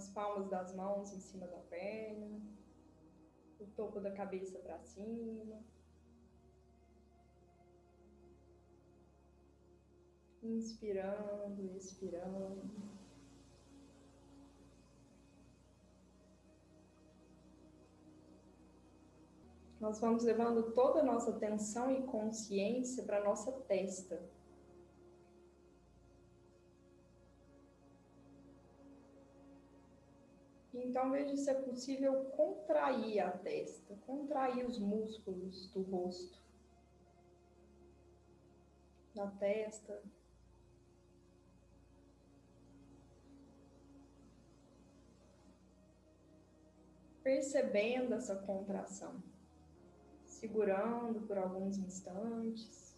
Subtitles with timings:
[0.00, 2.40] as palmas das mãos em cima da perna,
[3.58, 5.62] o topo da cabeça para cima.
[10.42, 12.62] Inspirando, expirando.
[19.78, 24.18] Nós vamos levando toda a nossa atenção e consciência para a nossa testa.
[30.82, 36.42] Então veja se é possível contrair a testa, contrair os músculos do rosto,
[39.14, 40.02] da testa.
[47.22, 49.22] Percebendo essa contração,
[50.24, 52.96] segurando por alguns instantes,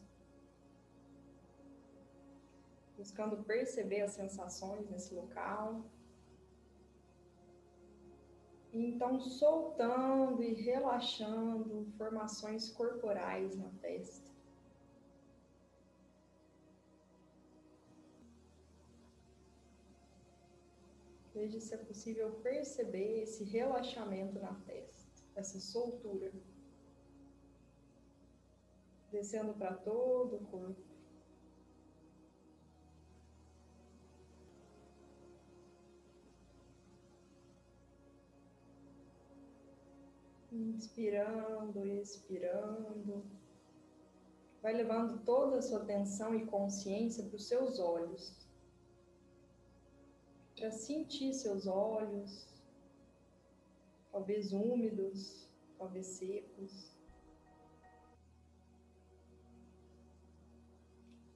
[2.96, 5.84] buscando perceber as sensações nesse local.
[8.73, 14.33] Então, soltando e relaxando formações corporais na testa.
[21.34, 26.33] Veja se é possível perceber esse relaxamento na testa, essa soltura.
[29.11, 30.92] Descendo para todo o corpo.
[40.62, 43.24] Inspirando, expirando.
[44.62, 48.32] Vai levando toda a sua atenção e consciência para os seus olhos.
[50.56, 52.46] Para sentir seus olhos,
[54.12, 56.96] talvez úmidos, talvez secos.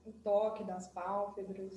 [0.04, 1.74] O toque das pálpebras.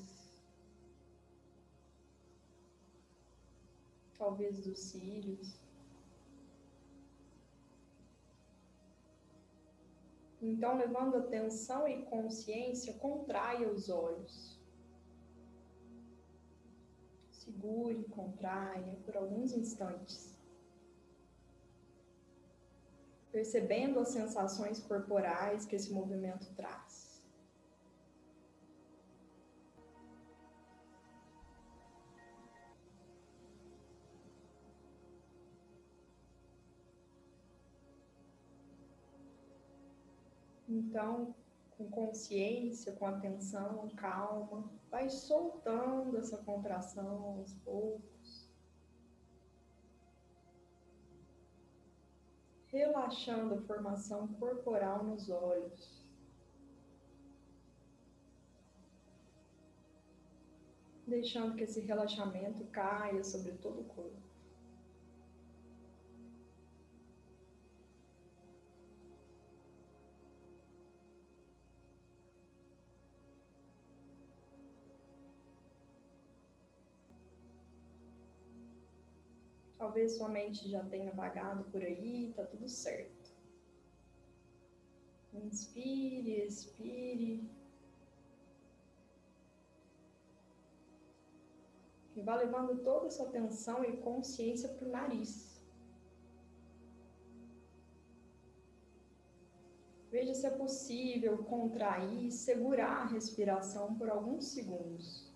[4.19, 5.68] Talvez dos cílios.
[10.41, 14.57] Então, levando atenção e consciência, contraia os olhos.
[17.29, 20.37] Segure, contraia por alguns instantes.
[23.31, 26.88] Percebendo as sensações corporais que esse movimento traz.
[40.69, 41.33] Então,
[41.71, 48.47] com consciência, com atenção, calma, vai soltando essa contração aos poucos.
[52.67, 56.05] Relaxando a formação corporal nos olhos.
[61.07, 64.28] Deixando que esse relaxamento caia sobre todo o corpo.
[79.89, 83.31] Talvez sua mente já tenha vagado por aí, tá tudo certo.
[85.33, 87.49] Inspire, expire.
[92.15, 95.59] E vá levando toda essa atenção e consciência para o nariz.
[100.11, 105.28] Veja se é possível contrair e segurar a respiração por alguns segundos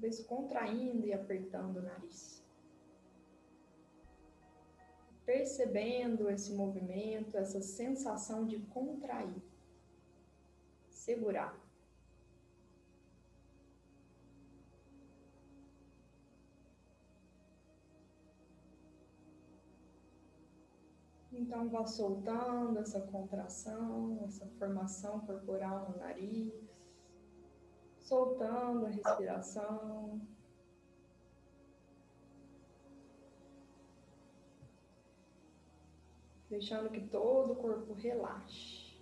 [0.00, 2.42] talvez contraindo e apertando o nariz.
[5.26, 9.42] Percebendo esse movimento, essa sensação de contrair,
[10.88, 11.54] segurar.
[21.30, 26.69] Então, vá soltando essa contração, essa formação corporal no nariz
[28.10, 30.20] soltando a respiração.
[36.48, 38.98] Deixando que todo o corpo relaxe.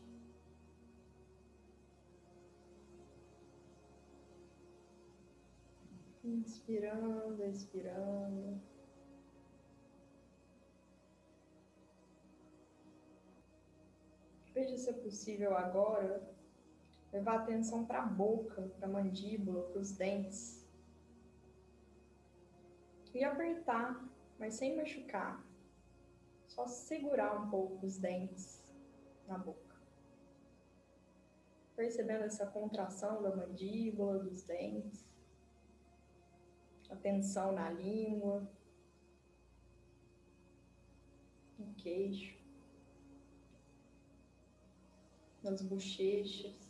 [6.23, 8.61] Inspirando, expirando.
[14.53, 16.38] Veja se é possível agora
[17.13, 20.67] Levar a atenção para a boca, para a mandíbula, para os dentes.
[23.15, 24.07] E apertar,
[24.39, 25.45] mas sem machucar.
[26.47, 28.63] Só segurar um pouco os dentes
[29.27, 29.77] na boca.
[31.75, 35.09] Percebendo essa contração da mandíbula, dos dentes.
[37.01, 38.47] tensão na língua,
[41.59, 42.37] no queixo,
[45.43, 46.68] nas bochechas,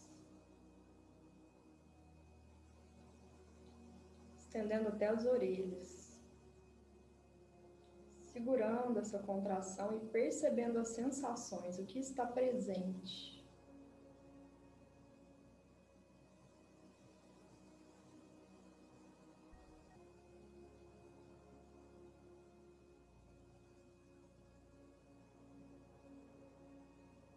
[4.48, 6.18] estendendo até as orelhas,
[8.32, 13.36] segurando essa contração e percebendo as sensações, o que está presente.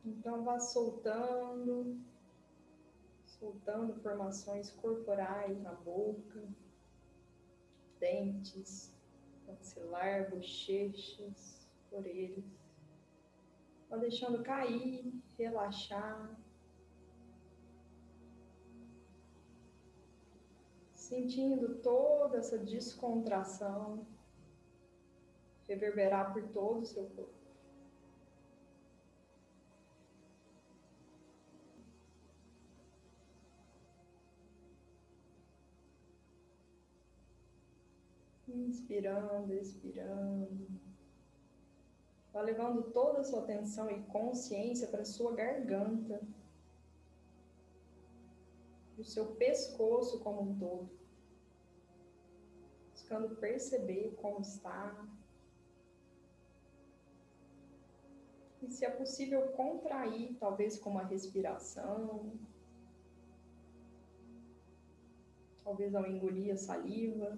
[0.06, 2.00] Então vá soltando,
[3.26, 6.48] soltando formações corporais na boca,
[8.02, 8.92] dentes,
[9.48, 12.44] maxilar, bochechas, orelhas.
[13.90, 16.38] Vá deixando cair, relaxar.
[20.94, 24.06] Sentindo toda essa descontração
[25.68, 27.41] reverberar por todo o seu corpo.
[38.54, 40.68] Inspirando, expirando.
[42.34, 46.22] Vá levando toda a sua atenção e consciência para a sua garganta,
[48.98, 50.90] o seu pescoço como um todo.
[52.92, 55.08] Buscando perceber como está.
[58.62, 62.32] E se é possível contrair, talvez com uma respiração,
[65.64, 67.38] talvez ao engolir a saliva.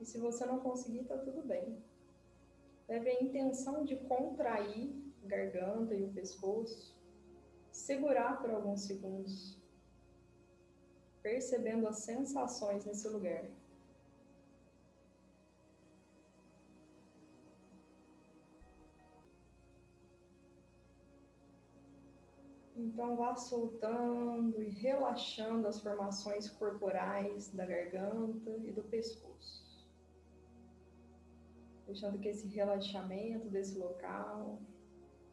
[0.00, 1.82] E se você não conseguir, tá tudo bem.
[2.88, 6.96] Leve a intenção de contrair a garganta e o pescoço,
[7.70, 9.58] segurar por alguns segundos,
[11.22, 13.44] percebendo as sensações nesse lugar.
[22.76, 29.67] Então vá soltando e relaxando as formações corporais da garganta e do pescoço
[31.88, 34.60] deixando que esse relaxamento desse local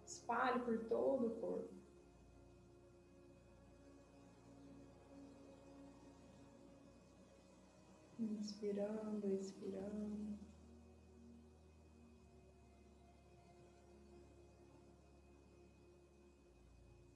[0.05, 1.75] espalhe por todo o corpo.
[8.17, 10.39] Inspirando, expirando.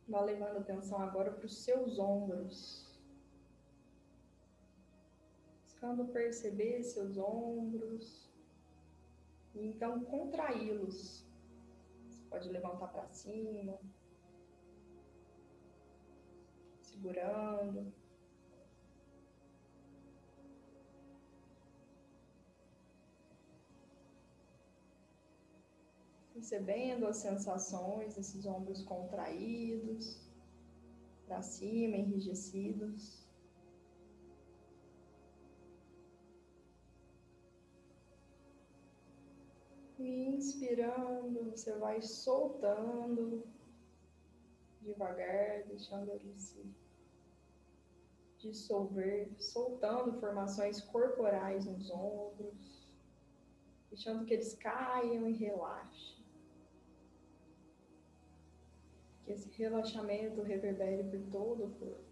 [0.05, 2.99] Vá levando atenção agora para os seus ombros.
[5.63, 8.28] Buscando perceber seus ombros.
[9.55, 11.25] E então contraí-los.
[12.07, 13.79] Você pode levantar para cima,
[16.81, 17.93] segurando.
[26.33, 30.29] Percebendo as sensações desses ombros contraídos,
[31.25, 33.18] para cima, enrijecidos.
[40.09, 43.43] Inspirando, você vai soltando
[44.81, 46.65] devagar, deixando ele se
[48.39, 52.89] dissolver, soltando formações corporais nos ombros,
[53.89, 56.25] deixando que eles caiam e relaxem.
[59.23, 62.08] Que esse relaxamento reverbere por todo o corpo.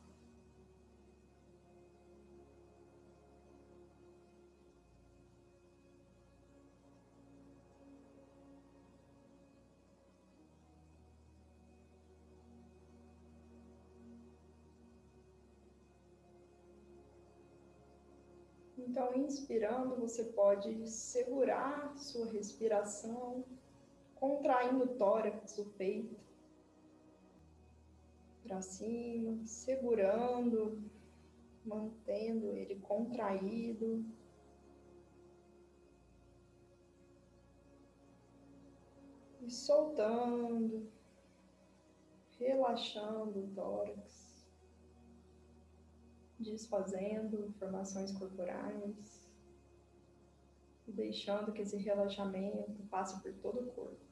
[18.89, 23.43] Então, inspirando, você pode segurar sua respiração,
[24.15, 26.15] contraindo o tórax, o peito,
[28.43, 30.81] para cima, segurando,
[31.65, 34.05] mantendo ele contraído.
[39.41, 40.89] E soltando,
[42.39, 44.26] relaxando o tórax
[46.39, 49.27] desfazendo formações corporais
[50.87, 54.07] e deixando que esse relaxamento passe por todo o corpo.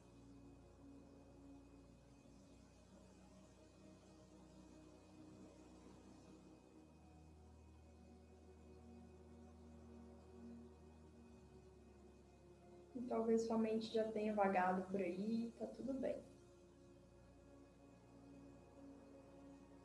[12.94, 16.22] E talvez sua mente já tenha vagado por aí, tá tudo bem.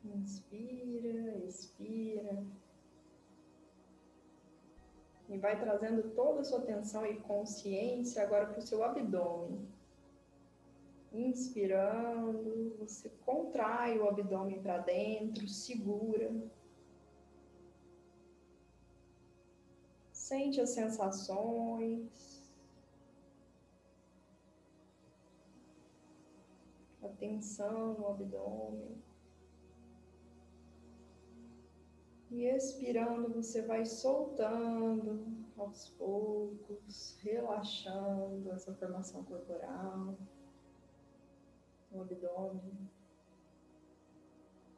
[0.04, 2.44] Inspira, expira.
[5.28, 9.68] E vai trazendo toda a sua atenção e consciência agora para o seu abdômen.
[11.12, 16.30] Inspirando, você contrai o abdômen para dentro, segura.
[20.12, 22.40] Sente as sensações.
[27.02, 29.02] A tensão no abdômen.
[32.32, 35.22] E expirando, você vai soltando
[35.58, 40.16] aos poucos, relaxando essa formação corporal,
[41.92, 42.88] o abdômen,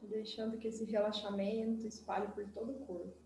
[0.01, 3.24] deixando que esse relaxamento espalhe por todo o corpo.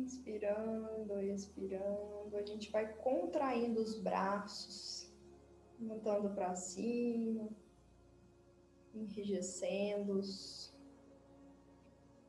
[0.00, 5.12] Inspirando, expirando, a gente vai contraindo os braços,
[5.78, 7.50] montando para cima,
[8.94, 10.74] enrijecendo-os,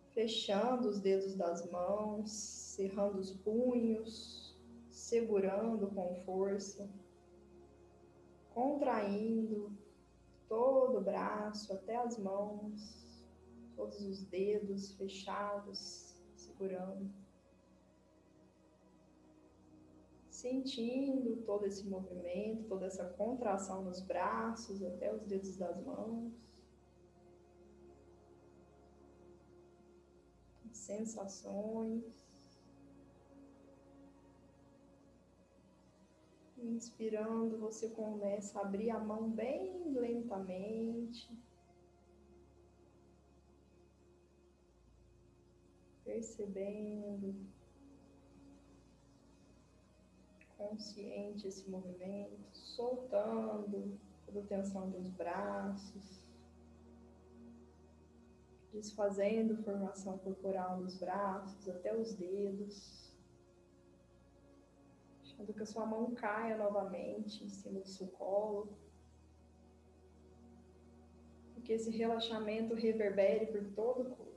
[0.09, 4.53] fechando os dedos das mãos, cerrando os punhos,
[4.89, 6.89] segurando com força,
[8.53, 9.71] contraindo
[10.49, 13.25] todo o braço até as mãos,
[13.77, 17.20] todos os dedos fechados, segurando.
[20.41, 26.33] Sentindo todo esse movimento, toda essa contração nos braços, até os dedos das mãos.
[30.71, 32.03] Sensações.
[36.57, 41.31] Inspirando, você começa a abrir a mão bem lentamente.
[46.03, 47.60] Percebendo
[50.61, 56.21] consciente esse movimento, soltando toda a tensão dos braços,
[58.71, 63.11] desfazendo formação corporal nos braços até os dedos,
[65.21, 68.77] deixando que a sua mão caia novamente em cima do seu colo.
[71.57, 74.30] E que esse relaxamento reverbere por todo o corpo.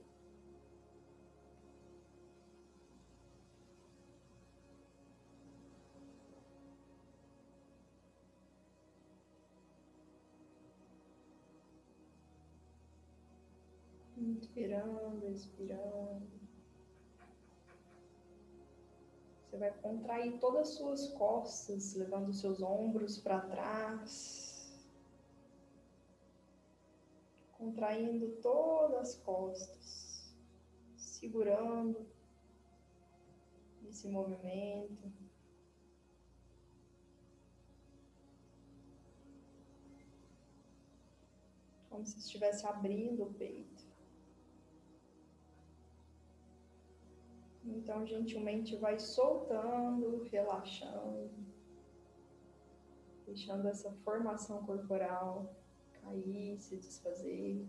[14.35, 16.35] Inspirando, expirando.
[19.55, 24.77] Você vai contrair todas as suas costas, levando os seus ombros para trás.
[27.53, 30.37] Contraindo todas as costas,
[30.97, 32.05] segurando
[33.89, 35.13] esse movimento.
[41.89, 43.94] Como se estivesse abrindo o peito.
[47.75, 51.31] Então, gentilmente vai soltando, relaxando,
[53.27, 55.53] deixando essa formação corporal
[56.01, 57.67] cair, se desfazer.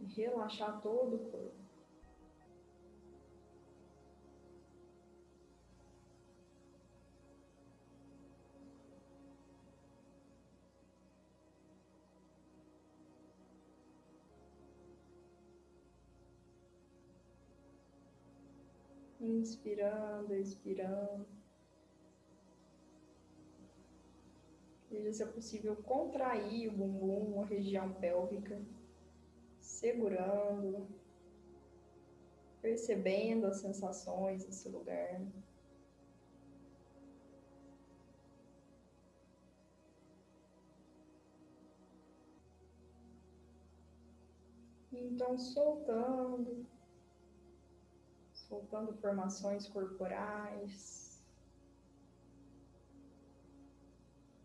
[0.00, 1.63] E relaxar todo o corpo.
[19.24, 21.26] Inspirando, expirando.
[24.90, 28.60] Veja se é possível contrair o bumbum, a região pélvica,
[29.58, 30.86] segurando,
[32.60, 35.20] percebendo as sensações desse lugar.
[44.92, 46.73] Então, soltando
[48.48, 51.22] soltando formações corporais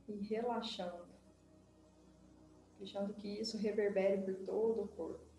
[0.08, 1.06] e relaxando,
[2.78, 5.30] deixando que isso reverbere por todo o corpo.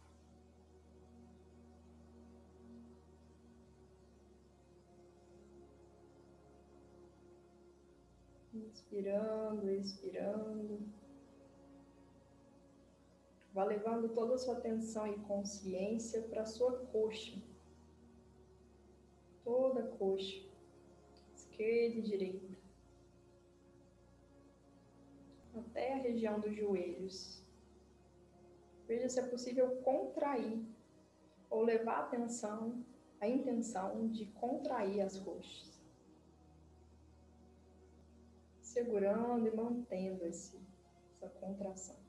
[8.52, 10.88] Inspirando, expirando.
[13.52, 17.49] Vá levando toda a sua atenção e consciência para a sua coxa
[19.50, 20.46] toda a coxa,
[21.34, 22.56] esquerda e direita,
[25.56, 27.42] até a região dos joelhos.
[28.86, 30.64] Veja se é possível contrair
[31.50, 32.84] ou levar a atenção
[33.20, 35.82] a intenção de contrair as coxas,
[38.62, 40.60] segurando e mantendo esse,
[41.16, 41.99] essa contração.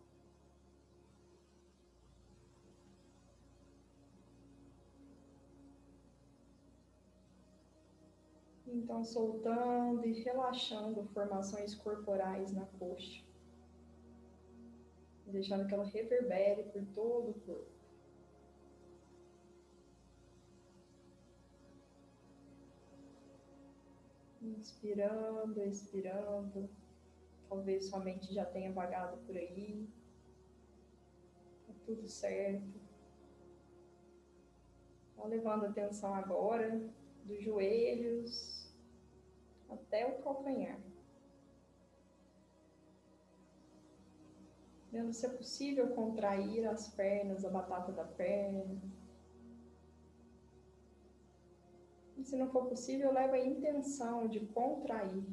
[8.74, 13.22] Então, soltando e relaxando formações corporais na coxa,
[15.28, 17.72] deixando que ela reverbere por todo o corpo.
[24.42, 26.70] Inspirando, expirando.
[27.50, 29.86] Talvez sua mente já tenha vagado por aí.
[31.68, 32.80] Tá tudo certo.
[35.18, 36.90] Tá levando atenção agora
[37.26, 38.61] dos joelhos
[39.72, 40.80] até o calcanhar.
[44.92, 48.82] Vendo se é possível contrair as pernas, a batata da perna
[52.22, 55.26] E se não for possível, leva a intenção de contrair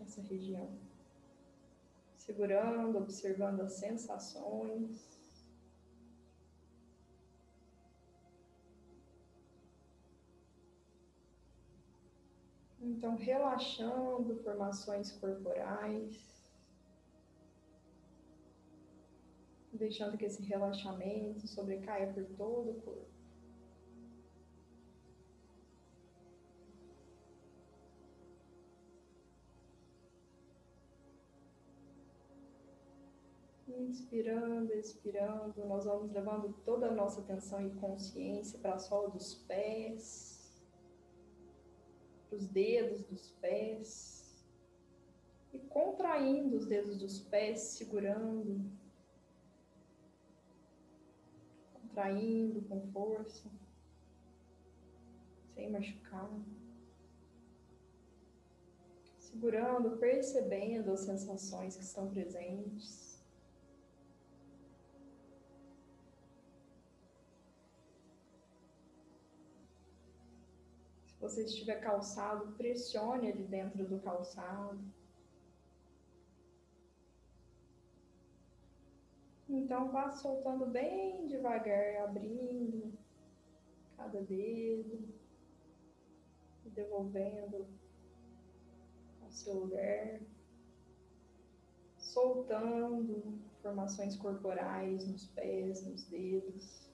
[0.00, 0.68] essa região.
[2.16, 5.19] Segurando, observando as sensações.
[12.80, 16.40] Então, relaxando formações corporais.
[19.72, 23.10] Deixando que esse relaxamento sobrecaia por todo o corpo.
[33.68, 39.34] Inspirando, expirando, nós vamos levando toda a nossa atenção e consciência para a sola dos
[39.34, 40.29] pés,
[42.30, 44.20] os dedos dos pés,
[45.52, 48.70] e contraindo os dedos dos pés, segurando,
[51.72, 53.50] contraindo com força,
[55.54, 56.30] sem machucar.
[59.18, 63.09] Segurando, percebendo as sensações que estão presentes.
[71.20, 74.80] Você estiver calçado, pressione ali dentro do calçado.
[79.46, 82.92] Então vá soltando bem devagar, abrindo
[83.96, 85.08] cada dedo
[86.64, 87.66] e devolvendo
[89.20, 90.20] ao seu lugar,
[91.98, 96.89] soltando formações corporais nos pés, nos dedos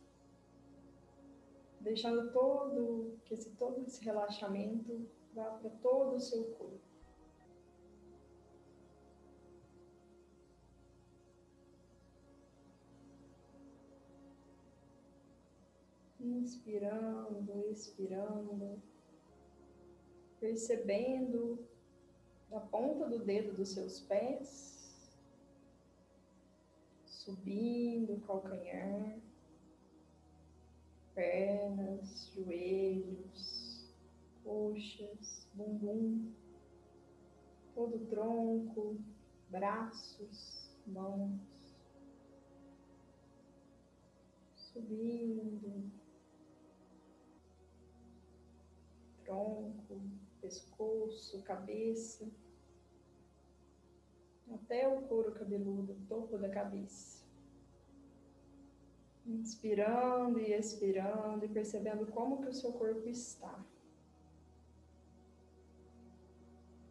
[1.86, 6.80] deixando todo que esse todo esse relaxamento vá para todo o seu corpo.
[16.18, 18.82] Inspirando, expirando,
[20.40, 21.64] percebendo
[22.50, 25.08] da ponta do dedo dos seus pés,
[27.04, 29.20] subindo o calcanhar
[31.16, 33.90] pernas, joelhos,
[34.44, 36.30] coxas, bumbum,
[37.74, 38.98] todo o tronco,
[39.48, 41.40] braços, mãos,
[44.54, 45.90] subindo,
[49.24, 50.02] tronco,
[50.42, 52.30] pescoço, cabeça,
[54.52, 57.25] até o couro cabeludo, topo da cabeça.
[59.26, 63.64] Inspirando e expirando e percebendo como que o seu corpo está.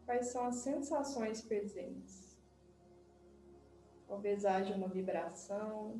[0.05, 2.37] Quais são as sensações presentes?
[4.07, 5.99] Talvez haja uma vibração,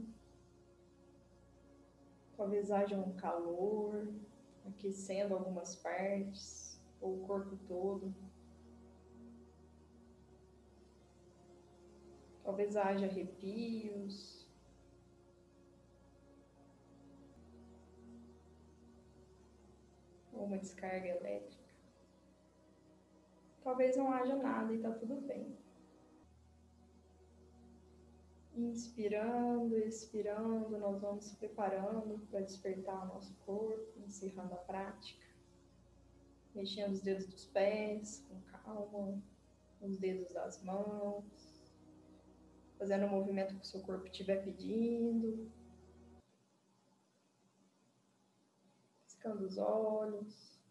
[2.36, 4.13] talvez haja um calor,
[4.67, 8.13] aquecendo algumas partes, ou o corpo todo.
[12.43, 14.35] Talvez haja arrepios,
[20.46, 21.64] uma descarga elétrica.
[23.64, 25.58] Talvez não haja nada e está tudo bem.
[28.56, 35.26] Inspirando, expirando, nós vamos se preparando para despertar o nosso corpo, encerrando a prática.
[36.54, 39.22] Mexendo os dedos dos pés com calma,
[39.82, 41.26] os dedos das mãos,
[42.78, 45.52] fazendo o movimento que o seu corpo estiver pedindo,
[49.26, 50.62] piscando os olhos,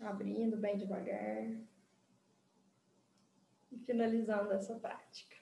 [0.00, 1.44] abrindo bem devagar
[3.70, 5.41] e finalizando essa prática.